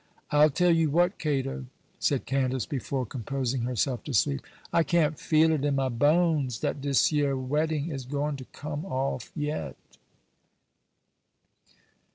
'I'll 0.31 0.49
tell 0.49 0.71
you 0.71 0.89
what, 0.89 1.19
Cato,' 1.19 1.67
said 1.99 2.25
Candace, 2.25 2.65
before 2.65 3.05
composing 3.05 3.61
herself 3.61 4.03
to 4.05 4.15
sleep, 4.15 4.41
'I 4.73 4.81
can't 4.81 5.19
feel 5.19 5.51
it 5.51 5.63
in 5.63 5.75
my 5.75 5.89
bones 5.89 6.57
dat 6.57 6.81
dis 6.81 7.11
yer 7.11 7.35
wedding 7.35 7.91
is 7.91 8.05
going 8.05 8.35
to 8.37 8.45
come 8.45 8.83
off 8.83 9.31
yet. 9.35 9.75